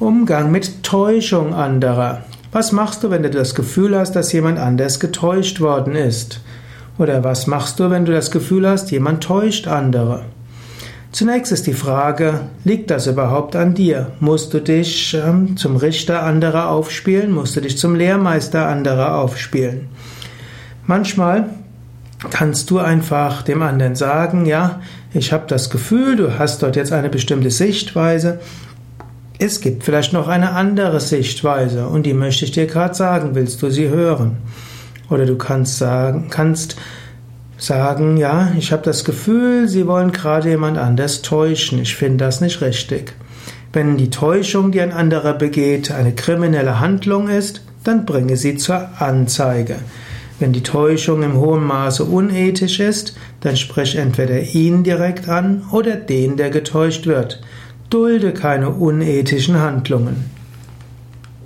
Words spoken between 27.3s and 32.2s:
Sichtweise es gibt vielleicht noch eine andere Sichtweise und die